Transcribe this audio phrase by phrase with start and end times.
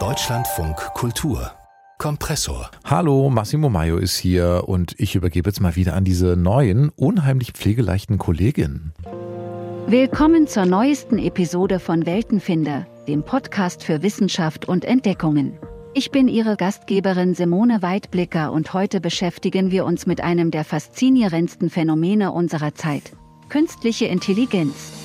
[0.00, 1.52] Deutschlandfunk Kultur
[1.98, 2.72] Kompressor.
[2.84, 7.52] Hallo, Massimo Maio ist hier und ich übergebe jetzt mal wieder an diese neuen, unheimlich
[7.52, 8.94] pflegeleichten Kolleginnen.
[9.86, 15.56] Willkommen zur neuesten Episode von Weltenfinder, dem Podcast für Wissenschaft und Entdeckungen.
[15.94, 21.70] Ich bin Ihre Gastgeberin Simone Weidblicker und heute beschäftigen wir uns mit einem der faszinierendsten
[21.70, 23.12] Phänomene unserer Zeit.
[23.50, 25.03] Künstliche Intelligenz.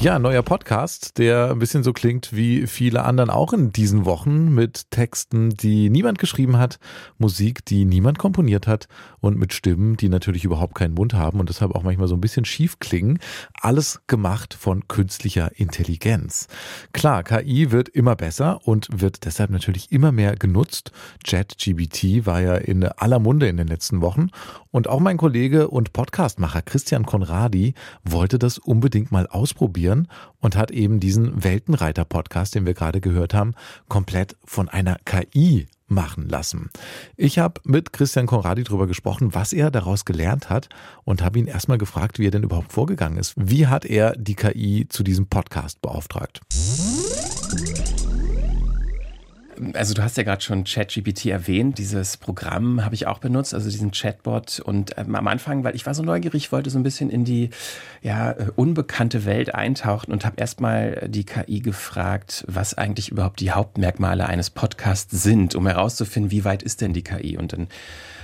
[0.00, 4.54] Ja, neuer Podcast, der ein bisschen so klingt wie viele anderen auch in diesen Wochen
[4.54, 6.78] mit Texten, die niemand geschrieben hat,
[7.18, 8.86] Musik, die niemand komponiert hat
[9.20, 12.20] und mit Stimmen, die natürlich überhaupt keinen Mund haben und deshalb auch manchmal so ein
[12.20, 13.18] bisschen schief klingen.
[13.60, 16.46] Alles gemacht von künstlicher Intelligenz.
[16.92, 20.92] Klar, KI wird immer besser und wird deshalb natürlich immer mehr genutzt.
[21.24, 24.30] ChatGBT war ja in aller Munde in den letzten Wochen
[24.70, 27.74] und auch mein Kollege und Podcastmacher Christian Konradi
[28.04, 30.08] wollte das unbedingt mal ausprobieren
[30.40, 33.54] und hat eben diesen Weltenreiter-Podcast, den wir gerade gehört haben,
[33.88, 36.70] komplett von einer KI machen lassen.
[37.16, 40.68] Ich habe mit Christian Konradi darüber gesprochen, was er daraus gelernt hat
[41.04, 43.34] und habe ihn erstmal gefragt, wie er denn überhaupt vorgegangen ist.
[43.36, 46.40] Wie hat er die KI zu diesem Podcast beauftragt?
[49.74, 51.78] Also du hast ja gerade schon ChatGPT erwähnt.
[51.78, 54.60] Dieses Programm habe ich auch benutzt, also diesen Chatbot.
[54.60, 57.50] Und ähm, am Anfang, weil ich war so neugierig, wollte so ein bisschen in die
[58.02, 63.50] ja, äh, unbekannte Welt eintauchen und habe erstmal die KI gefragt, was eigentlich überhaupt die
[63.50, 67.36] Hauptmerkmale eines Podcasts sind, um herauszufinden, wie weit ist denn die KI.
[67.36, 67.68] Und dann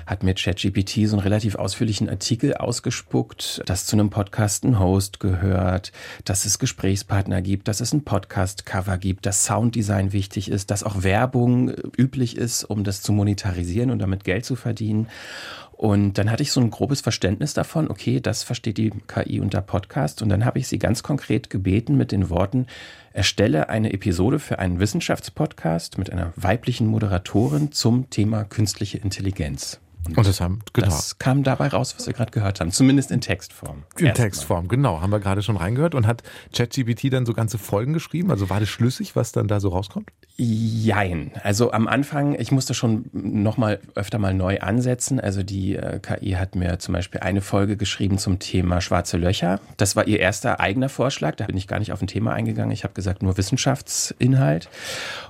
[0.07, 5.21] hat mir ChatGPT so einen relativ ausführlichen Artikel ausgespuckt, dass zu einem Podcast ein Host
[5.21, 5.93] gehört,
[6.25, 11.03] dass es Gesprächspartner gibt, dass es ein Podcast-Cover gibt, dass Sounddesign wichtig ist, dass auch
[11.03, 15.09] Werbung üblich ist, um das zu monetarisieren und damit Geld zu verdienen.
[15.77, 19.61] Und dann hatte ich so ein grobes Verständnis davon, okay, das versteht die KI unter
[19.61, 20.23] Podcast.
[20.23, 22.67] Und dann habe ich sie ganz konkret gebeten mit den Worten,
[23.13, 29.81] erstelle eine Episode für einen Wissenschaftspodcast mit einer weiblichen Moderatorin zum Thema künstliche Intelligenz.
[30.17, 30.87] Und das haben genau.
[30.87, 33.85] Das kam dabei raus, was wir gerade gehört haben, zumindest in Textform.
[33.99, 36.23] In Textform, genau, haben wir gerade schon reingehört und hat
[36.55, 40.11] ChatGPT dann so ganze Folgen geschrieben, also war das schlüssig, was dann da so rauskommt?
[40.37, 41.31] Jein.
[41.45, 45.21] Also am Anfang, ich musste schon noch mal öfter mal neu ansetzen.
[45.21, 49.61] Also die äh, KI hat mir zum Beispiel eine Folge geschrieben zum Thema schwarze Löcher.
[49.77, 51.37] Das war ihr erster eigener Vorschlag.
[51.37, 52.73] Da bin ich gar nicht auf ein Thema eingegangen.
[52.73, 54.69] Ich habe gesagt nur Wissenschaftsinhalt.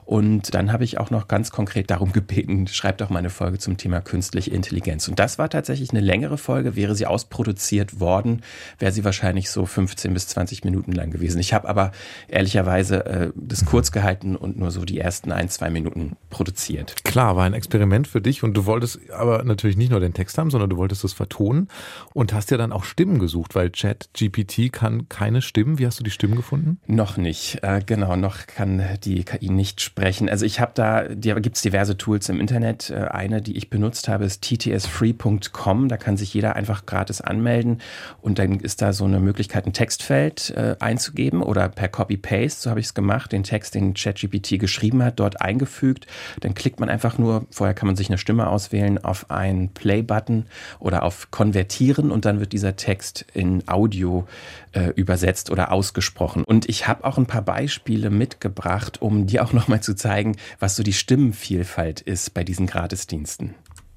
[0.07, 3.59] Und dann habe ich auch noch ganz konkret darum gebeten, schreibt doch mal eine Folge
[3.59, 4.64] zum Thema künstliche Intelligenz.
[4.73, 6.77] Und das war tatsächlich eine längere Folge.
[6.77, 8.43] Wäre sie ausproduziert worden,
[8.79, 11.39] wäre sie wahrscheinlich so 15 bis 20 Minuten lang gewesen.
[11.41, 11.93] Ich habe aber
[12.29, 17.05] ehrlicherweise äh, das kurz gehalten und nur so die ersten ein, zwei Minuten produziert.
[17.05, 20.39] Klar, war ein Experiment für dich und du wolltest aber natürlich nicht nur den Text
[20.39, 21.69] haben, sondern du wolltest es vertonen
[22.13, 25.79] und hast ja dann auch Stimmen gesucht, weil Chat GPT kann keine Stimmen.
[25.79, 26.79] Wie hast du die Stimmen gefunden?
[26.87, 27.59] Noch nicht.
[27.63, 30.29] Äh, genau, noch kann die KI nicht sprechen sprechen.
[30.29, 32.91] Also ich habe da, da gibt es diverse Tools im Internet.
[32.91, 35.89] Äh, eine, die ich benutzt habe, ist ttsfree.com.
[35.89, 37.81] Da kann sich jeder einfach gratis anmelden
[38.21, 42.71] und dann ist da so eine Möglichkeit, ein Textfeld äh, einzugeben oder per Copy-Paste, so
[42.71, 46.07] habe ich es gemacht, den Text, den ChatGPT geschrieben hat, dort eingefügt.
[46.41, 50.47] Dann klickt man einfach nur, vorher kann man sich eine Stimme auswählen, auf einen Play-Button
[50.79, 54.27] oder auf Konvertieren und dann wird dieser Text in Audio
[54.73, 56.45] äh, übersetzt oder ausgesprochen.
[56.45, 60.77] Und ich habe auch ein paar Beispiele mitgebracht, um dir auch nochmal zu zeigen, was
[60.77, 63.55] so die Stimmenvielfalt ist bei diesen Gratisdiensten.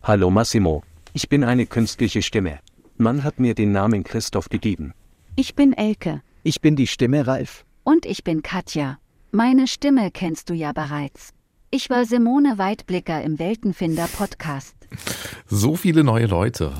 [0.07, 2.59] Hallo Massimo, ich bin eine künstliche Stimme.
[2.95, 4.93] Man hat mir den Namen Christoph gegeben.
[5.35, 6.21] Ich bin Elke.
[6.43, 7.65] Ich bin die Stimme Ralf.
[7.83, 8.99] Und ich bin Katja.
[9.31, 11.33] Meine Stimme kennst du ja bereits.
[11.71, 14.75] Ich war Simone Weidblicker im Weltenfinder Podcast.
[15.49, 16.73] So viele neue Leute.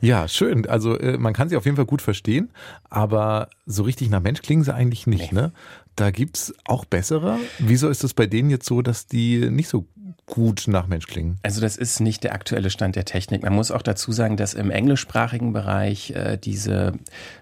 [0.00, 0.66] Ja, schön.
[0.68, 2.50] Also äh, man kann sie auf jeden Fall gut verstehen,
[2.90, 5.32] aber so richtig nach Mensch klingen sie eigentlich nicht.
[5.32, 5.42] Nee.
[5.42, 5.52] Ne?
[5.94, 7.38] Da gibt's auch bessere.
[7.60, 9.86] Wieso ist es bei denen jetzt so, dass die nicht so
[10.26, 11.38] gut nach Mensch klingen?
[11.42, 13.42] Also das ist nicht der aktuelle Stand der Technik.
[13.42, 16.92] Man muss auch dazu sagen, dass im englischsprachigen Bereich äh, diese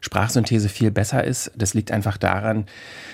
[0.00, 1.52] Sprachsynthese viel besser ist.
[1.56, 2.66] Das liegt einfach daran,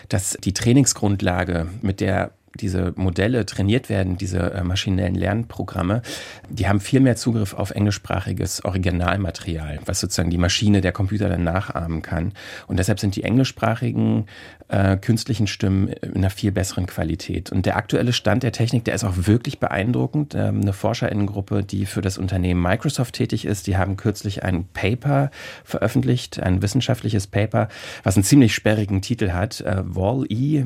[0.08, 6.02] dass die Trainingsgrundlage, mit der diese Modelle trainiert werden, diese äh, maschinellen Lernprogramme,
[6.48, 11.44] die haben viel mehr Zugriff auf englischsprachiges Originalmaterial, was sozusagen die Maschine, der Computer dann
[11.44, 12.32] nachahmen kann.
[12.66, 14.26] Und deshalb sind die englischsprachigen
[14.68, 17.52] äh, künstlichen Stimmen in einer viel besseren Qualität.
[17.52, 20.34] Und der aktuelle Stand der Technik, der ist auch wirklich beeindruckend.
[20.34, 25.30] Ähm, eine Forscherinnengruppe, die für das Unternehmen Microsoft tätig ist, die haben kürzlich ein Paper
[25.64, 27.68] veröffentlicht, ein wissenschaftliches Paper,
[28.02, 30.64] was einen ziemlich sperrigen Titel hat, äh, Wall-E,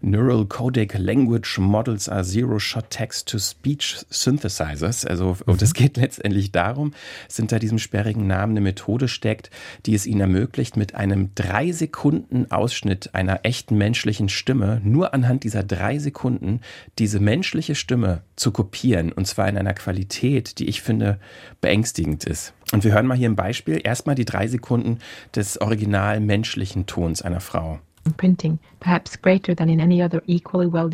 [0.00, 5.06] Neural Codec Layer Language Models are Zero-Shot Text-to-Speech Synthesizers.
[5.06, 6.92] Also, und es geht letztendlich darum,
[7.28, 9.50] dass hinter diesem sperrigen Namen eine Methode steckt,
[9.86, 15.44] die es ihnen ermöglicht, mit einem drei Sekunden Ausschnitt einer echten menschlichen Stimme, nur anhand
[15.44, 16.60] dieser drei Sekunden,
[16.98, 19.12] diese menschliche Stimme zu kopieren.
[19.12, 21.20] Und zwar in einer Qualität, die ich finde
[21.60, 22.54] beängstigend ist.
[22.72, 23.80] Und wir hören mal hier ein Beispiel.
[23.84, 24.98] Erstmal die drei Sekunden
[25.36, 27.78] des original menschlichen Tons einer Frau.
[28.12, 30.90] Printing, perhaps greater than in any other equally well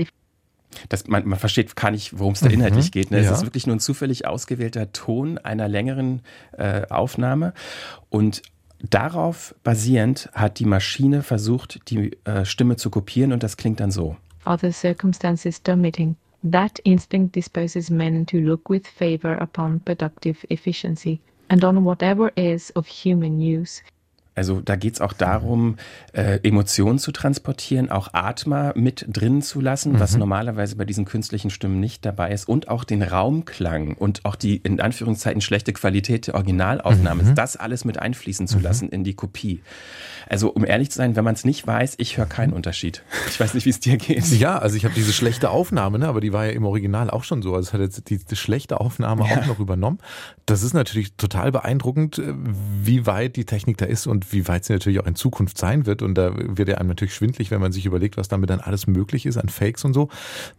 [0.89, 3.11] das, man, man versteht gar nicht, worum es da inhaltlich mhm, geht.
[3.11, 3.19] Ne?
[3.21, 3.31] ja.
[3.31, 6.23] Es ist wirklich nur ein zufällig ausgewählter Ton einer längeren
[6.53, 7.53] äh, Aufnahme.
[8.09, 8.43] Und
[8.79, 13.91] darauf basierend hat die Maschine versucht, die äh, Stimme zu kopieren und das klingt dann
[13.91, 14.17] so.
[14.47, 16.17] Other circumstances dominating.
[16.51, 22.75] That instinct disposes men to look with favor upon productive efficiency and on whatever is
[22.75, 23.83] of human use.
[24.35, 25.77] Also da geht es auch darum,
[26.13, 30.01] äh, Emotionen zu transportieren, auch Atma mit drin zu lassen, mhm.
[30.01, 34.37] was normalerweise bei diesen künstlichen Stimmen nicht dabei ist, und auch den Raumklang und auch
[34.37, 37.35] die in Anführungszeichen schlechte Qualität der Originalaufnahme, mhm.
[37.35, 38.63] das alles mit einfließen zu mhm.
[38.63, 39.61] lassen in die Kopie.
[40.29, 43.03] Also um ehrlich zu sein, wenn man es nicht weiß, ich höre keinen Unterschied.
[43.29, 44.27] Ich weiß nicht, wie es dir geht.
[44.31, 47.25] Ja, also ich habe diese schlechte Aufnahme, ne, aber die war ja im Original auch
[47.25, 47.55] schon so.
[47.55, 49.39] Also es hat jetzt die, die schlechte Aufnahme ja.
[49.39, 49.99] auch noch übernommen.
[50.47, 52.33] Das ist natürlich total beeindruckend, äh,
[52.83, 55.87] wie weit die Technik da ist und wie weit sie natürlich auch in Zukunft sein
[55.87, 56.03] wird.
[56.03, 58.87] Und da wird ja einem natürlich schwindlig, wenn man sich überlegt, was damit dann alles
[58.87, 60.09] möglich ist an Fakes und so.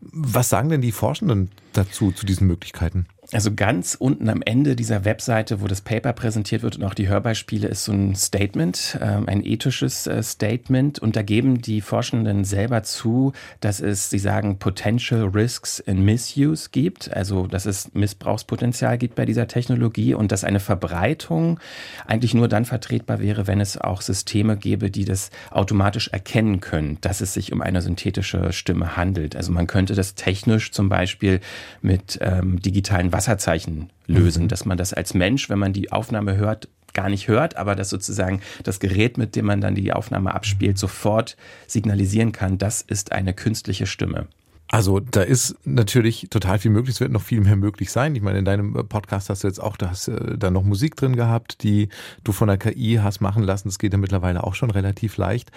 [0.02, 3.08] Was sagen denn die Forschenden dazu, zu diesen Möglichkeiten?
[3.34, 7.08] Also ganz unten am Ende dieser Webseite, wo das Paper präsentiert wird und auch die
[7.08, 11.00] Hörbeispiele, ist so ein Statement, ähm, ein ethisches äh, Statement.
[11.00, 13.32] Und da geben die Forschenden selber zu,
[13.62, 19.26] dass es, sie sagen, Potential Risks in Misuse gibt, also dass es Missbrauchspotenzial gibt bei
[19.26, 21.58] dieser Technologie und dass eine Verbreitung
[22.06, 26.98] eigentlich nur dann vertretbar wäre, wenn es auch Systeme gäbe, die das automatisch erkennen können,
[27.00, 29.38] dass es sich um eine synthetische Stimme handelt.
[29.38, 31.40] Also man könnte das technisch zum Beispiel
[31.82, 34.48] mit ähm, digitalen Wasserzeichen lösen, mhm.
[34.48, 37.90] dass man das als Mensch, wenn man die Aufnahme hört, gar nicht hört, aber dass
[37.90, 41.38] sozusagen das Gerät, mit dem man dann die Aufnahme abspielt, sofort
[41.68, 44.28] signalisieren kann, das ist eine künstliche Stimme.
[44.72, 46.96] Also da ist natürlich total viel möglich.
[46.96, 48.16] Es wird noch viel mehr möglich sein.
[48.16, 50.96] Ich meine, in deinem Podcast hast du jetzt auch da hast, äh, da noch Musik
[50.96, 51.90] drin gehabt, die
[52.24, 53.68] du von der KI hast machen lassen.
[53.68, 55.52] Das geht ja mittlerweile auch schon relativ leicht.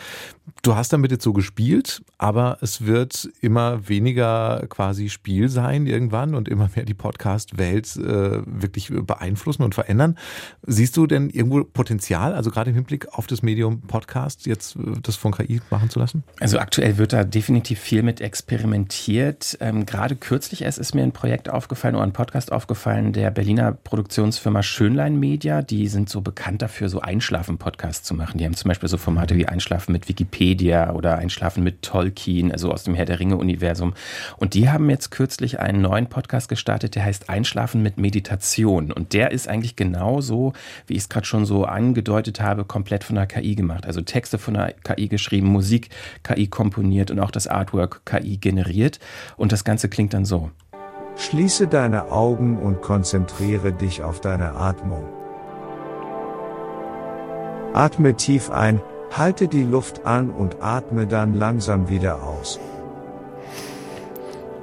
[0.62, 6.34] Du hast damit jetzt so gespielt, aber es wird immer weniger quasi Spiel sein irgendwann
[6.34, 10.18] und immer mehr die Podcast-Welt äh, wirklich beeinflussen und verändern.
[10.66, 14.80] Siehst du denn irgendwo Potenzial, also gerade im Hinblick auf das Medium Podcast, jetzt äh,
[15.00, 16.24] das von KI machen zu lassen?
[16.40, 19.58] Also aktuell wird da definitiv viel mit experimentiert diskutiert.
[19.60, 23.72] Ähm, Gerade kürzlich erst ist mir ein Projekt aufgefallen oder ein Podcast aufgefallen der Berliner
[23.72, 25.62] Produktionsfirma Schönlein Media.
[25.62, 28.38] Die sind so bekannt dafür, so Einschlafen-Podcasts zu machen.
[28.38, 32.70] Die haben zum Beispiel so Formate wie Einschlafen mit Wikipedia oder Einschlafen mit Tolkien, also
[32.70, 33.94] aus dem Herr der Ringe-Universum.
[34.38, 38.90] Und die haben jetzt kürzlich einen neuen Podcast gestartet, der heißt Einschlafen mit Meditation.
[38.90, 40.54] Und der ist eigentlich genauso,
[40.86, 43.86] wie ich es gerade schon so angedeutet habe, komplett von der KI gemacht.
[43.86, 45.90] Also Texte von der KI geschrieben, Musik
[46.22, 49.00] KI komponiert und auch das Artwork KI generiert wird
[49.36, 50.50] und das Ganze klingt dann so.
[51.16, 55.04] Schließe deine Augen und konzentriere dich auf deine Atmung.
[57.72, 58.80] Atme tief ein,
[59.12, 62.58] halte die Luft an und atme dann langsam wieder aus.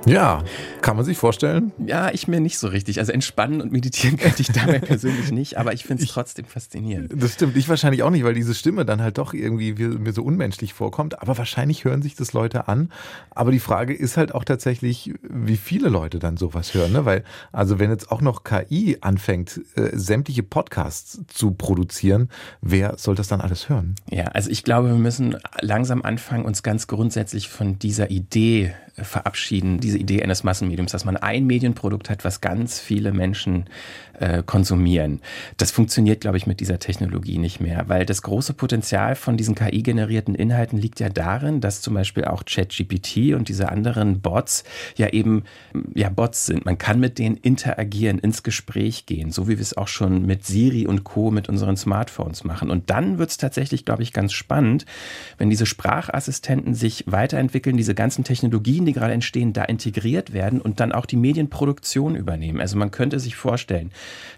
[0.05, 0.43] Ja,
[0.81, 1.71] kann man sich vorstellen?
[1.85, 2.99] Ja, ich mir nicht so richtig.
[2.99, 7.13] Also entspannen und meditieren könnte ich dabei persönlich nicht, aber ich finde es trotzdem faszinierend.
[7.15, 10.23] Das stimmt, ich wahrscheinlich auch nicht, weil diese Stimme dann halt doch irgendwie mir so
[10.23, 11.21] unmenschlich vorkommt.
[11.21, 12.91] Aber wahrscheinlich hören sich das Leute an.
[13.29, 16.93] Aber die Frage ist halt auch tatsächlich, wie viele Leute dann sowas hören.
[16.93, 17.05] Ne?
[17.05, 22.29] Weil, also wenn jetzt auch noch KI anfängt, äh, sämtliche Podcasts zu produzieren,
[22.61, 23.95] wer soll das dann alles hören?
[24.09, 29.79] Ja, also ich glaube, wir müssen langsam anfangen, uns ganz grundsätzlich von dieser Idee verabschieden,
[29.91, 33.65] diese Idee eines Massenmediums, dass man ein Medienprodukt hat, was ganz viele Menschen
[34.21, 35.19] äh, konsumieren.
[35.57, 39.55] Das funktioniert, glaube ich, mit dieser Technologie nicht mehr, weil das große Potenzial von diesen
[39.55, 44.63] KI-generierten Inhalten liegt ja darin, dass zum Beispiel auch ChatGPT und diese anderen Bots
[44.95, 45.43] ja eben
[45.93, 46.65] ja Bots sind.
[46.65, 50.45] Man kann mit denen interagieren, ins Gespräch gehen, so wie wir es auch schon mit
[50.45, 51.31] Siri und Co.
[51.31, 52.69] mit unseren Smartphones machen.
[52.69, 54.85] Und dann wird es tatsächlich, glaube ich, ganz spannend,
[55.37, 60.79] wenn diese Sprachassistenten sich weiterentwickeln, diese ganzen Technologien, die gerade entstehen, da integriert werden und
[60.79, 62.59] dann auch die Medienproduktion übernehmen.
[62.59, 63.91] Also man könnte sich vorstellen,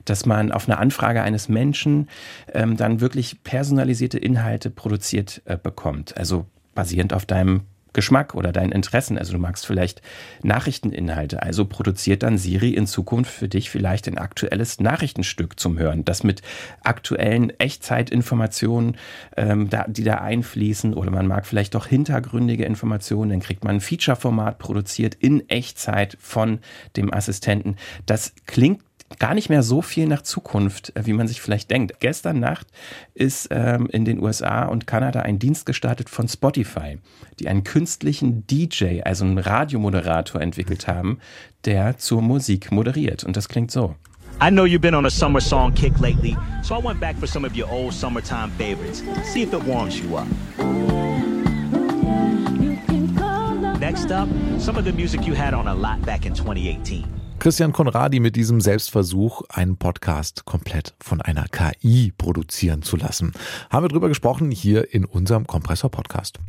[0.05, 2.09] dass man auf eine Anfrage eines Menschen
[2.53, 6.17] ähm, dann wirklich personalisierte Inhalte produziert äh, bekommt.
[6.17, 7.62] Also basierend auf deinem
[7.93, 9.17] Geschmack oder deinen Interessen.
[9.17, 10.01] Also du magst vielleicht
[10.41, 11.41] Nachrichteninhalte.
[11.41, 16.23] Also produziert dann Siri in Zukunft für dich vielleicht ein aktuelles Nachrichtenstück zum Hören, das
[16.23, 16.41] mit
[16.83, 18.97] aktuellen Echtzeitinformationen,
[19.38, 20.93] ähm, da, die da einfließen.
[20.93, 23.31] Oder man mag vielleicht doch hintergründige Informationen.
[23.31, 26.59] Dann kriegt man ein Feature-Format produziert in Echtzeit von
[26.95, 27.77] dem Assistenten.
[28.05, 28.81] Das klingt
[29.20, 32.00] gar nicht mehr so viel nach Zukunft, äh, wie man sich vielleicht denkt.
[32.00, 32.67] Gestern Nacht
[33.13, 37.00] ist ähm, in den USA und Kanada ein Dienst gestartet von Spotify,
[37.39, 41.20] die einen künstlichen DJ, also einen Radiomoderator entwickelt haben,
[41.65, 43.24] der zur Musik moderiert.
[43.24, 43.96] Und das klingt so.
[44.41, 47.27] I know you've been on a summer song kick lately, so I went back for
[47.27, 49.03] some of your old summertime favorites.
[49.32, 50.27] See if it warms you up.
[53.79, 54.27] Next up,
[54.60, 57.23] some of the music you had on a lot back in 2018.
[57.43, 63.33] Christian Konradi mit diesem Selbstversuch, einen Podcast komplett von einer KI produzieren zu lassen.
[63.69, 66.39] Haben wir drüber gesprochen hier in unserem Kompressor-Podcast.